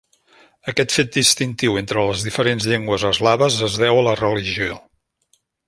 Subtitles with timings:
[0.71, 4.83] Aquest fet distintiu entre les diferents llengües eslaves es deu a la religió.